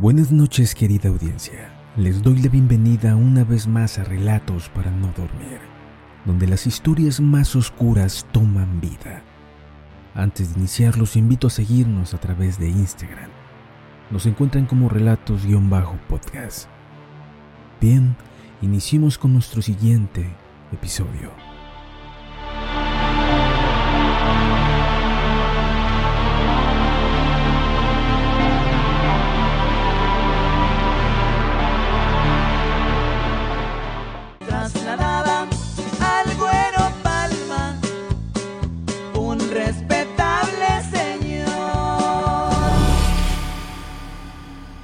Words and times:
Buenas 0.00 0.30
noches 0.30 0.76
querida 0.76 1.08
audiencia. 1.08 1.72
Les 1.96 2.22
doy 2.22 2.40
la 2.40 2.48
bienvenida 2.48 3.16
una 3.16 3.42
vez 3.42 3.66
más 3.66 3.98
a 3.98 4.04
Relatos 4.04 4.68
para 4.68 4.92
no 4.92 5.08
dormir, 5.08 5.58
donde 6.24 6.46
las 6.46 6.68
historias 6.68 7.18
más 7.18 7.56
oscuras 7.56 8.24
toman 8.30 8.80
vida. 8.80 9.24
Antes 10.14 10.54
de 10.54 10.60
iniciar 10.60 10.96
los 10.96 11.16
invito 11.16 11.48
a 11.48 11.50
seguirnos 11.50 12.14
a 12.14 12.18
través 12.18 12.60
de 12.60 12.68
Instagram. 12.68 13.28
Nos 14.12 14.26
encuentran 14.26 14.66
como 14.66 14.88
relatos-podcast. 14.88 16.68
Bien, 17.80 18.14
iniciemos 18.62 19.18
con 19.18 19.32
nuestro 19.32 19.62
siguiente 19.62 20.32
episodio. 20.70 21.47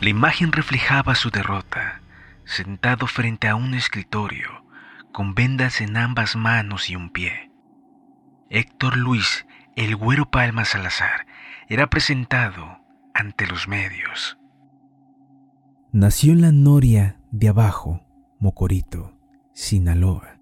La 0.05 0.11
imagen 0.11 0.53
reflejaba 0.53 1.15
su 1.15 1.31
derrota, 1.31 2.03
sentado 2.45 3.07
frente 3.07 3.49
a 3.49 3.57
un 3.57 3.73
escritorio, 3.73 4.67
con 5.15 5.35
vendas 5.35 5.81
en 5.81 5.97
ambas 5.97 6.37
manos 6.37 6.91
y 6.91 6.95
un 6.95 7.09
pie. 7.09 7.51
Héctor 8.51 8.99
Luis, 8.99 9.47
el 9.77 9.97
Güero 9.97 10.31
Palma 10.31 10.67
Salazar, 10.67 11.25
era 11.71 11.89
presentado 11.89 12.83
ante 13.15 13.47
los 13.47 13.67
medios. 13.67 14.37
Nació 15.91 16.35
en 16.35 16.43
la 16.43 16.53
Noria 16.53 17.19
de 17.31 17.49
Abajo, 17.49 18.03
Mocorito, 18.39 19.19
Sinaloa, 19.55 20.39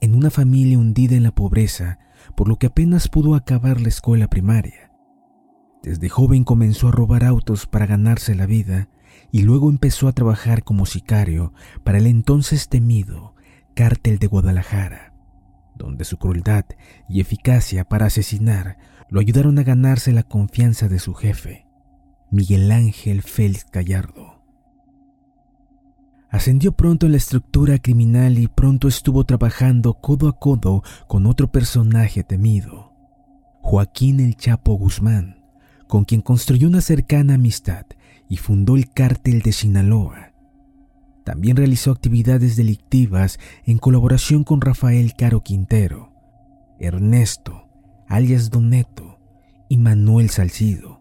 en 0.00 0.14
una 0.14 0.30
familia 0.30 0.78
hundida 0.78 1.14
en 1.14 1.24
la 1.24 1.34
pobreza, 1.34 1.98
por 2.34 2.48
lo 2.48 2.56
que 2.56 2.68
apenas 2.68 3.10
pudo 3.10 3.34
acabar 3.34 3.82
la 3.82 3.88
escuela 3.88 4.28
primaria. 4.28 4.90
Desde 5.82 6.08
joven 6.08 6.44
comenzó 6.44 6.88
a 6.88 6.92
robar 6.92 7.22
autos 7.22 7.66
para 7.66 7.84
ganarse 7.84 8.34
la 8.34 8.46
vida 8.46 8.88
y 9.34 9.42
luego 9.42 9.68
empezó 9.68 10.06
a 10.06 10.12
trabajar 10.12 10.62
como 10.62 10.86
sicario 10.86 11.52
para 11.82 11.98
el 11.98 12.06
entonces 12.06 12.68
temido 12.68 13.34
Cártel 13.74 14.20
de 14.20 14.28
Guadalajara, 14.28 15.12
donde 15.74 16.04
su 16.04 16.18
crueldad 16.18 16.64
y 17.08 17.18
eficacia 17.18 17.82
para 17.84 18.06
asesinar 18.06 18.78
lo 19.10 19.18
ayudaron 19.18 19.58
a 19.58 19.64
ganarse 19.64 20.12
la 20.12 20.22
confianza 20.22 20.86
de 20.86 21.00
su 21.00 21.14
jefe, 21.14 21.66
Miguel 22.30 22.70
Ángel 22.70 23.22
Félix 23.22 23.66
Gallardo. 23.72 24.40
Ascendió 26.30 26.70
pronto 26.70 27.06
en 27.06 27.12
la 27.12 27.18
estructura 27.18 27.80
criminal 27.80 28.38
y 28.38 28.46
pronto 28.46 28.86
estuvo 28.86 29.24
trabajando 29.24 29.94
codo 29.94 30.28
a 30.28 30.38
codo 30.38 30.84
con 31.08 31.26
otro 31.26 31.50
personaje 31.50 32.22
temido, 32.22 32.92
Joaquín 33.62 34.20
el 34.20 34.36
Chapo 34.36 34.74
Guzmán, 34.74 35.42
con 35.88 36.04
quien 36.04 36.20
construyó 36.20 36.68
una 36.68 36.80
cercana 36.80 37.34
amistad 37.34 37.84
y 38.28 38.36
fundó 38.36 38.76
el 38.76 38.90
cártel 38.90 39.42
de 39.42 39.52
Sinaloa. 39.52 40.32
También 41.24 41.56
realizó 41.56 41.90
actividades 41.90 42.56
delictivas 42.56 43.38
en 43.64 43.78
colaboración 43.78 44.44
con 44.44 44.60
Rafael 44.60 45.14
Caro 45.14 45.42
Quintero, 45.42 46.12
Ernesto, 46.78 47.68
alias 48.08 48.50
Doneto 48.50 49.18
y 49.68 49.78
Manuel 49.78 50.30
Salcido. 50.30 51.00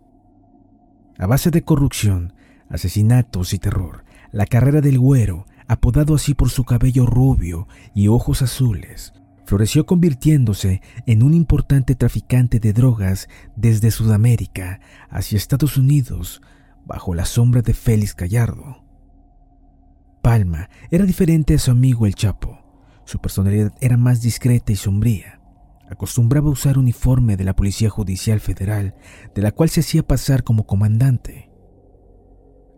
A 1.18 1.28
base 1.28 1.52
de 1.52 1.64
corrupción, 1.64 2.34
asesinatos 2.70 3.54
y 3.54 3.60
terror, 3.60 4.06
la 4.32 4.46
carrera 4.46 4.82
del 4.82 4.98
güero, 4.98 5.46
apodado 5.68 6.16
así 6.16 6.34
por 6.34 6.50
su 6.50 6.64
cabello 6.64 7.06
rubio 7.06 7.68
y 7.94 8.08
ojos 8.08 8.42
azules, 8.42 9.14
floreció 9.46 9.86
convirtiéndose 9.86 10.82
en 11.06 11.22
un 11.22 11.34
importante 11.34 11.96
traficante 11.96 12.60
de 12.60 12.74
drogas 12.74 13.28
desde 13.56 13.92
Sudamérica 13.92 14.80
hacia 15.10 15.38
Estados 15.38 15.78
Unidos 15.78 16.42
bajo 16.86 17.14
la 17.14 17.26
sombra 17.26 17.62
de 17.62 17.74
Félix 17.74 18.16
Gallardo. 18.16 18.84
Palma 20.22 20.70
era 20.90 21.06
diferente 21.06 21.56
a 21.56 21.60
su 21.60 21.72
amigo 21.72 22.06
el 22.06 22.16
Chapo. 22.16 22.60
Su 23.06 23.20
personalidad 23.20 23.74
era 23.82 23.98
más 23.98 24.22
discreta 24.22 24.72
y 24.72 24.76
sombría. 24.76 25.42
Acostumbraba 25.90 26.50
usar 26.50 26.78
uniforme 26.78 27.36
de 27.36 27.44
la 27.44 27.56
Policía 27.56 27.90
Judicial 27.90 28.40
Federal, 28.40 28.96
de 29.36 29.42
la 29.42 29.52
cual 29.52 29.70
se 29.70 29.82
hacía 29.82 30.02
pasar 30.02 30.44
como 30.44 30.66
comandante. 30.66 31.52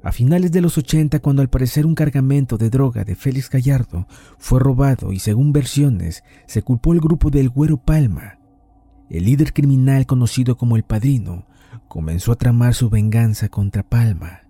A 0.03 0.11
finales 0.11 0.51
de 0.51 0.61
los 0.61 0.77
80, 0.77 1.19
cuando 1.19 1.41
al 1.41 1.49
parecer 1.49 1.85
un 1.85 1.95
cargamento 1.95 2.57
de 2.57 2.69
droga 2.69 3.03
de 3.03 3.15
Félix 3.15 3.49
Gallardo 3.49 4.07
fue 4.37 4.59
robado 4.59 5.11
y 5.11 5.19
según 5.19 5.51
versiones 5.51 6.23
se 6.45 6.61
culpó 6.61 6.93
el 6.93 6.99
grupo 6.99 7.31
del 7.31 7.49
Güero 7.49 7.77
Palma, 7.77 8.39
el 9.09 9.25
líder 9.25 9.53
criminal 9.53 10.05
conocido 10.05 10.57
como 10.57 10.75
el 10.75 10.83
Padrino 10.83 11.47
comenzó 11.87 12.31
a 12.31 12.35
tramar 12.35 12.73
su 12.73 12.89
venganza 12.89 13.49
contra 13.49 13.83
Palma. 13.83 14.41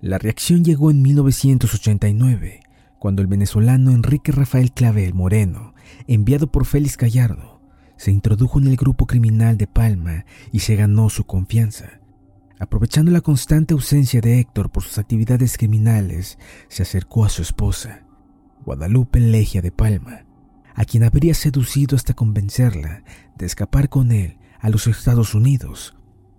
La 0.00 0.18
reacción 0.18 0.64
llegó 0.64 0.90
en 0.90 1.02
1989, 1.02 2.60
cuando 2.98 3.22
el 3.22 3.28
venezolano 3.28 3.90
Enrique 3.90 4.32
Rafael 4.32 4.72
Clavel 4.72 5.14
Moreno, 5.14 5.74
enviado 6.06 6.46
por 6.50 6.64
Félix 6.64 6.96
Gallardo, 6.96 7.60
se 7.96 8.10
introdujo 8.10 8.58
en 8.58 8.66
el 8.66 8.76
grupo 8.76 9.06
criminal 9.06 9.56
de 9.56 9.66
Palma 9.66 10.24
y 10.50 10.60
se 10.60 10.74
ganó 10.74 11.08
su 11.08 11.24
confianza. 11.24 12.00
Aprovechando 12.58 13.10
la 13.10 13.20
constante 13.20 13.74
ausencia 13.74 14.20
de 14.20 14.40
Héctor 14.40 14.70
por 14.70 14.82
sus 14.82 14.98
actividades 14.98 15.56
criminales, 15.56 16.38
se 16.68 16.82
acercó 16.82 17.24
a 17.24 17.28
su 17.28 17.42
esposa, 17.42 18.04
Guadalupe 18.64 19.20
Legia 19.20 19.62
de 19.62 19.72
Palma, 19.72 20.24
a 20.74 20.84
quien 20.84 21.04
habría 21.04 21.34
seducido 21.34 21.96
hasta 21.96 22.14
convencerla 22.14 23.04
de 23.36 23.46
escapar 23.46 23.88
con 23.88 24.12
él 24.12 24.36
a 24.62 24.70
los 24.70 24.86
Estados 24.86 25.34
Unidos, 25.34 25.96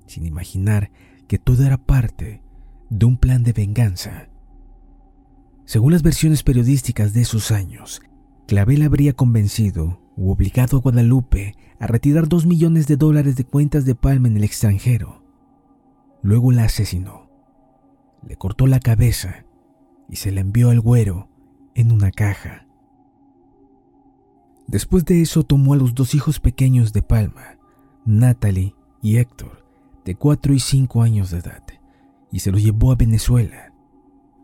sin 0.08 0.26
imaginar 0.26 0.92
que 1.28 1.38
todo 1.38 1.64
era 1.66 1.78
parte 1.78 2.42
de 2.90 3.06
un 3.06 3.18
plan 3.18 3.44
de 3.44 3.52
venganza. 3.52 4.30
Según 5.66 5.92
las 5.92 6.04
versiones 6.04 6.42
periodísticas 6.42 7.14
de 7.14 7.22
esos 7.22 7.52
años, 7.52 8.02
Clavel 8.48 8.82
habría 8.84 9.14
convencido 9.14 10.02
u 10.16 10.32
obligado 10.32 10.78
a 10.78 10.80
Guadalupe 10.80 11.56
a 11.80 11.88
retirar 11.88 12.30
dos 12.30 12.46
millones 12.46 12.88
de 12.88 12.96
dólares 12.96 13.36
de 13.36 13.44
cuentas 13.44 13.84
de 13.84 13.94
Palma 13.94 14.30
en 14.30 14.38
el 14.38 14.46
extranjero. 14.46 15.22
Luego 16.22 16.54
la 16.54 16.64
asesinó, 16.64 17.30
le 18.26 18.38
cortó 18.38 18.68
la 18.68 18.80
cabeza 18.80 19.46
y 20.10 20.16
se 20.16 20.32
la 20.32 20.40
envió 20.40 20.70
al 20.70 20.80
güero 20.80 21.30
en 21.76 21.92
una 21.92 22.12
caja. 22.12 22.68
Después 24.68 25.04
de 25.04 25.22
eso 25.22 25.44
tomó 25.44 25.74
a 25.74 25.78
los 25.78 25.94
dos 25.94 26.16
hijos 26.16 26.40
pequeños 26.40 26.94
de 26.94 27.02
Palma, 27.02 27.58
Natalie 28.06 28.76
y 29.02 29.18
Héctor, 29.18 29.64
de 30.06 30.16
4 30.16 30.54
y 30.54 30.60
5 30.60 31.02
años 31.02 31.32
de 31.32 31.40
edad, 31.40 31.64
y 32.32 32.40
se 32.40 32.52
los 32.52 32.62
llevó 32.62 32.92
a 32.92 32.96
Venezuela, 32.96 33.74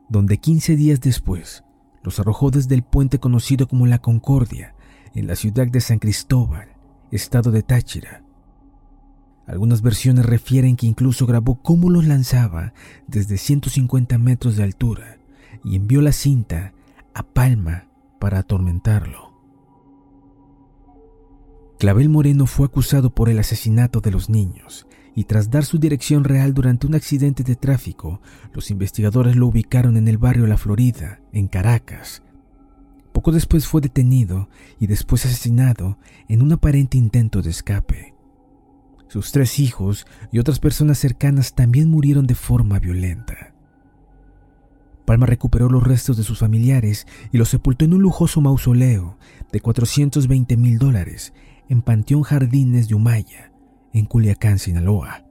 donde 0.07 0.37
15 0.37 0.75
días 0.75 1.01
después 1.01 1.63
los 2.03 2.19
arrojó 2.19 2.51
desde 2.51 2.75
el 2.75 2.83
puente 2.83 3.19
conocido 3.19 3.67
como 3.67 3.85
La 3.85 3.99
Concordia, 3.99 4.75
en 5.13 5.27
la 5.27 5.35
ciudad 5.35 5.67
de 5.67 5.81
San 5.81 5.99
Cristóbal, 5.99 6.69
estado 7.11 7.51
de 7.51 7.63
Táchira. 7.63 8.23
Algunas 9.47 9.81
versiones 9.81 10.25
refieren 10.25 10.75
que 10.75 10.85
incluso 10.85 11.25
grabó 11.25 11.55
cómo 11.61 11.89
los 11.89 12.05
lanzaba 12.05 12.73
desde 13.07 13.37
150 13.37 14.17
metros 14.19 14.55
de 14.55 14.63
altura 14.63 15.17
y 15.63 15.75
envió 15.75 16.01
la 16.01 16.11
cinta 16.11 16.73
a 17.13 17.23
Palma 17.23 17.87
para 18.19 18.39
atormentarlo. 18.39 19.28
Clavel 21.79 22.09
Moreno 22.09 22.45
fue 22.45 22.65
acusado 22.65 23.09
por 23.15 23.29
el 23.29 23.39
asesinato 23.39 24.01
de 24.01 24.11
los 24.11 24.29
niños 24.29 24.85
y 25.15 25.23
tras 25.23 25.49
dar 25.49 25.63
su 25.63 25.79
dirección 25.79 26.25
real 26.25 26.53
durante 26.53 26.85
un 26.85 26.93
accidente 26.93 27.41
de 27.41 27.55
tráfico, 27.55 28.21
los 28.51 28.69
investigadores 28.69 29.37
lo 29.37 29.47
ubicaron 29.47 29.95
en 29.95 30.09
el 30.09 30.17
barrio 30.17 30.45
La 30.45 30.57
Florida, 30.57 31.21
en 31.31 31.47
Caracas. 31.47 32.21
Poco 33.13 33.31
después 33.31 33.65
fue 33.65 33.79
detenido 33.79 34.49
y 34.77 34.87
después 34.87 35.25
asesinado 35.25 35.97
en 36.27 36.41
un 36.41 36.51
aparente 36.51 36.97
intento 36.97 37.41
de 37.41 37.49
escape. 37.49 38.13
Sus 39.07 39.31
tres 39.31 39.57
hijos 39.57 40.05
y 40.33 40.39
otras 40.39 40.59
personas 40.59 40.97
cercanas 40.97 41.55
también 41.55 41.89
murieron 41.89 42.27
de 42.27 42.35
forma 42.35 42.79
violenta. 42.79 43.53
Palma 45.05 45.25
recuperó 45.25 45.69
los 45.69 45.83
restos 45.83 46.17
de 46.17 46.23
sus 46.23 46.39
familiares 46.39 47.07
y 47.31 47.37
los 47.37 47.47
sepultó 47.47 47.85
en 47.85 47.93
un 47.93 48.01
lujoso 48.01 48.41
mausoleo 48.41 49.17
de 49.49 49.61
420 49.61 50.57
mil 50.57 50.77
dólares 50.77 51.33
en 51.69 51.81
Panteón 51.81 52.23
Jardines 52.23 52.89
de 52.89 52.95
Humaya, 52.95 53.53
en 53.93 54.05
Culiacán, 54.05 54.59
Sinaloa. 54.59 55.23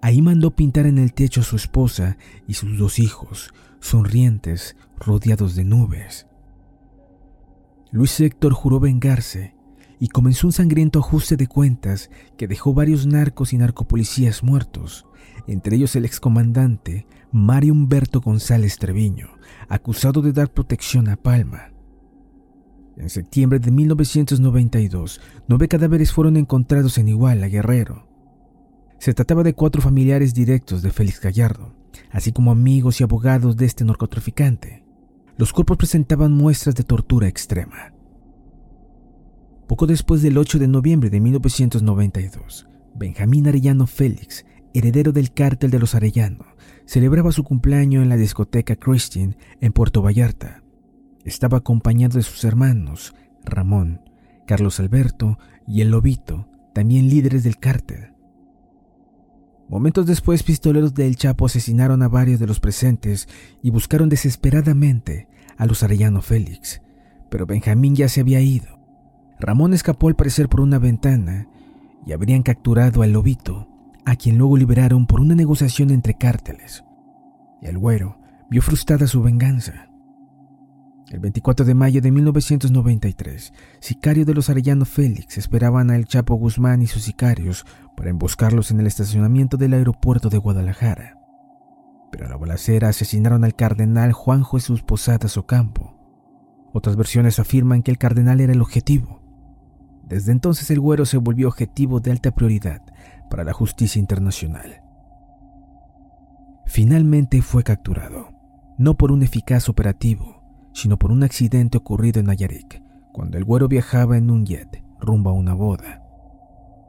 Ahí 0.00 0.22
mandó 0.22 0.52
pintar 0.52 0.86
en 0.86 0.96
el 0.96 1.12
techo 1.12 1.42
a 1.42 1.44
su 1.44 1.56
esposa 1.56 2.16
y 2.46 2.54
sus 2.54 2.78
dos 2.78 2.98
hijos, 2.98 3.52
sonrientes, 3.80 4.76
rodeados 4.98 5.54
de 5.56 5.64
nubes. 5.64 6.26
Luis 7.90 8.18
Héctor 8.20 8.54
juró 8.54 8.80
vengarse 8.80 9.54
y 9.98 10.08
comenzó 10.08 10.46
un 10.46 10.52
sangriento 10.52 11.00
ajuste 11.00 11.36
de 11.36 11.48
cuentas 11.48 12.10
que 12.38 12.46
dejó 12.48 12.72
varios 12.72 13.06
narcos 13.06 13.52
y 13.52 13.58
narcopolicías 13.58 14.42
muertos, 14.42 15.04
entre 15.46 15.76
ellos 15.76 15.96
el 15.96 16.04
excomandante 16.04 17.06
Mario 17.32 17.72
Humberto 17.72 18.20
González 18.20 18.78
Treviño, 18.78 19.30
acusado 19.68 20.22
de 20.22 20.32
dar 20.32 20.52
protección 20.52 21.08
a 21.08 21.16
Palma. 21.16 21.69
En 23.00 23.08
septiembre 23.08 23.58
de 23.58 23.70
1992, 23.70 25.22
nueve 25.48 25.68
cadáveres 25.68 26.12
fueron 26.12 26.36
encontrados 26.36 26.98
en 26.98 27.08
Iguala, 27.08 27.48
Guerrero. 27.48 28.06
Se 28.98 29.14
trataba 29.14 29.42
de 29.42 29.54
cuatro 29.54 29.80
familiares 29.80 30.34
directos 30.34 30.82
de 30.82 30.90
Félix 30.90 31.18
Gallardo, 31.18 31.74
así 32.10 32.30
como 32.30 32.52
amigos 32.52 33.00
y 33.00 33.04
abogados 33.04 33.56
de 33.56 33.64
este 33.64 33.86
narcotraficante. 33.86 34.84
Los 35.38 35.54
cuerpos 35.54 35.78
presentaban 35.78 36.34
muestras 36.34 36.74
de 36.74 36.84
tortura 36.84 37.26
extrema. 37.26 37.94
Poco 39.66 39.86
después 39.86 40.20
del 40.20 40.36
8 40.36 40.58
de 40.58 40.68
noviembre 40.68 41.08
de 41.08 41.20
1992, 41.20 42.68
Benjamín 42.94 43.48
Arellano 43.48 43.86
Félix, 43.86 44.44
heredero 44.74 45.12
del 45.12 45.32
cártel 45.32 45.70
de 45.70 45.78
los 45.78 45.94
Arellano, 45.94 46.44
celebraba 46.84 47.32
su 47.32 47.44
cumpleaños 47.44 48.02
en 48.02 48.10
la 48.10 48.18
discoteca 48.18 48.76
Christian 48.76 49.38
en 49.62 49.72
Puerto 49.72 50.02
Vallarta. 50.02 50.59
Estaba 51.24 51.58
acompañado 51.58 52.16
de 52.18 52.22
sus 52.22 52.44
hermanos, 52.44 53.14
Ramón, 53.44 54.00
Carlos 54.46 54.80
Alberto 54.80 55.38
y 55.66 55.80
el 55.82 55.90
Lobito, 55.90 56.48
también 56.72 57.08
líderes 57.08 57.44
del 57.44 57.58
cártel. 57.58 58.14
Momentos 59.68 60.06
después, 60.06 60.42
pistoleros 60.42 60.94
del 60.94 61.14
Chapo 61.16 61.46
asesinaron 61.46 62.02
a 62.02 62.08
varios 62.08 62.40
de 62.40 62.46
los 62.46 62.58
presentes 62.58 63.28
y 63.62 63.70
buscaron 63.70 64.08
desesperadamente 64.08 65.28
a 65.56 65.66
los 65.66 65.82
Arellano 65.82 66.22
Félix, 66.22 66.82
pero 67.28 67.46
Benjamín 67.46 67.94
ya 67.94 68.08
se 68.08 68.20
había 68.20 68.40
ido. 68.40 68.80
Ramón 69.38 69.72
escapó 69.72 70.08
al 70.08 70.16
parecer 70.16 70.48
por 70.48 70.60
una 70.60 70.78
ventana 70.78 71.48
y 72.04 72.12
habrían 72.12 72.42
capturado 72.42 73.02
al 73.02 73.12
lobito, 73.12 73.68
a 74.04 74.16
quien 74.16 74.38
luego 74.38 74.56
liberaron 74.56 75.06
por 75.06 75.20
una 75.20 75.34
negociación 75.34 75.90
entre 75.90 76.14
cárteles. 76.14 76.82
Y 77.62 77.66
el 77.66 77.78
güero 77.78 78.18
vio 78.50 78.62
frustrada 78.62 79.06
su 79.06 79.22
venganza. 79.22 79.89
El 81.10 81.18
24 81.18 81.66
de 81.66 81.74
mayo 81.74 82.00
de 82.00 82.12
1993, 82.12 83.52
sicarios 83.80 84.26
de 84.28 84.34
los 84.34 84.48
Arellano 84.48 84.84
Félix 84.84 85.38
esperaban 85.38 85.90
a 85.90 85.96
El 85.96 86.06
Chapo 86.06 86.36
Guzmán 86.36 86.82
y 86.82 86.86
sus 86.86 87.02
sicarios 87.02 87.66
para 87.96 88.10
emboscarlos 88.10 88.70
en 88.70 88.78
el 88.78 88.86
estacionamiento 88.86 89.56
del 89.56 89.72
aeropuerto 89.72 90.30
de 90.30 90.38
Guadalajara. 90.38 91.18
Pero 92.12 92.26
a 92.26 92.28
la 92.28 92.36
balacera 92.36 92.90
asesinaron 92.90 93.42
al 93.42 93.56
cardenal 93.56 94.12
Juan 94.12 94.44
Jesús 94.44 94.82
Posadas 94.82 95.36
Ocampo. 95.36 95.98
Otras 96.72 96.94
versiones 96.94 97.40
afirman 97.40 97.82
que 97.82 97.90
el 97.90 97.98
cardenal 97.98 98.40
era 98.40 98.52
el 98.52 98.62
objetivo, 98.62 99.20
desde 100.04 100.30
entonces 100.30 100.70
el 100.70 100.78
güero 100.78 101.06
se 101.06 101.18
volvió 101.18 101.48
objetivo 101.48 101.98
de 101.98 102.12
alta 102.12 102.30
prioridad 102.30 102.82
para 103.28 103.42
la 103.42 103.52
justicia 103.52 103.98
internacional. 103.98 104.82
Finalmente 106.66 107.42
fue 107.42 107.64
capturado, 107.64 108.28
no 108.78 108.96
por 108.96 109.10
un 109.10 109.24
eficaz 109.24 109.68
operativo, 109.68 110.39
sino 110.72 110.98
por 110.98 111.12
un 111.12 111.22
accidente 111.22 111.78
ocurrido 111.78 112.20
en 112.20 112.26
Nayarit, 112.26 112.82
cuando 113.12 113.38
el 113.38 113.44
güero 113.44 113.68
viajaba 113.68 114.16
en 114.16 114.30
un 114.30 114.44
jet 114.46 114.82
rumbo 115.00 115.30
a 115.30 115.32
una 115.32 115.54
boda. 115.54 116.02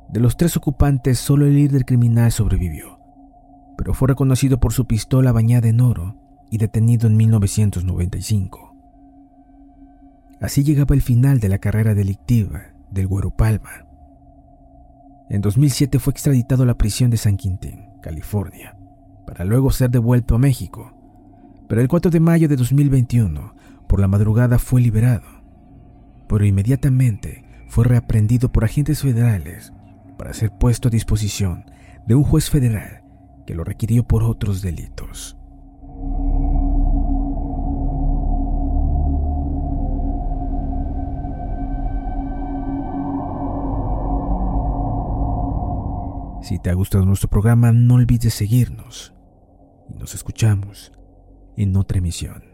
De 0.10 0.20
los 0.20 0.36
tres 0.36 0.58
ocupantes, 0.58 1.20
solo 1.20 1.46
el 1.46 1.56
líder 1.56 1.86
criminal 1.86 2.32
sobrevivió, 2.32 3.00
pero 3.78 3.94
fue 3.94 4.10
reconocido 4.10 4.60
por 4.60 4.74
su 4.74 4.86
pistola 4.86 5.32
bañada 5.32 5.70
en 5.70 5.82
oro 5.82 6.18
y 6.50 6.58
detenido 6.58 7.08
en 7.08 7.16
1995. 7.16 8.76
Así 10.42 10.64
llegaba 10.64 10.96
el 10.96 11.02
final 11.02 11.40
de 11.40 11.50
la 11.50 11.60
carrera 11.60 11.94
delictiva 11.94 12.74
del 12.90 13.08
Güero 13.08 13.32
Palma. 13.32 13.88
En 15.30 15.40
2007 15.40 15.98
fue 16.00 16.12
extraditado 16.12 16.64
a 16.64 16.66
la 16.66 16.78
prisión 16.78 17.10
de 17.10 17.18
San 17.18 17.38
Quintín, 17.38 17.86
California, 18.02 18.78
para 19.26 19.46
luego 19.46 19.72
ser 19.72 19.92
devuelto 19.92 20.36
a 20.36 20.40
México. 20.40 20.92
Pero 21.72 21.82
el 21.82 21.88
4 21.88 22.12
de 22.12 22.20
mayo 22.20 22.50
de 22.50 22.58
2021, 22.58 23.56
por 23.88 24.02
la 24.02 24.10
madrugada, 24.10 24.60
fue 24.60 24.82
liberado. 24.82 25.24
Pero 26.28 26.44
inmediatamente 26.44 27.46
fue 27.70 27.86
reaprendido 27.86 28.52
por 28.52 28.66
agentes 28.66 29.04
federales 29.04 29.72
para 30.18 30.34
ser 30.34 30.52
puesto 30.52 30.90
a 30.90 30.92
disposición 30.92 31.64
de 32.06 32.16
un 32.16 32.26
juez 32.26 32.50
federal 32.50 33.06
que 33.48 33.56
lo 33.56 33.64
requirió 33.64 34.04
por 34.04 34.22
otros 34.24 34.62
delitos. 34.62 35.38
Si 46.42 46.60
te 46.60 46.70
ha 46.70 46.74
gustado 46.74 47.06
nuestro 47.06 47.30
programa, 47.30 47.72
no 47.72 47.94
olvides 47.94 48.34
seguirnos. 48.34 49.14
Y 49.90 49.94
nos 49.94 50.16
escuchamos 50.16 50.92
en 51.58 51.76
otra 51.76 51.98
emisión. 51.98 52.51